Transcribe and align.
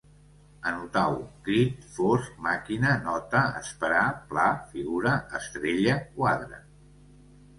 Anotau: 0.69 1.17
crit, 1.47 1.83
fosc, 1.97 2.39
màquina, 2.45 2.95
nota, 3.03 3.43
esperar, 3.61 4.07
pla, 4.31 4.47
figura, 4.73 5.13
estrella, 5.41 5.99
quadre 6.19 6.61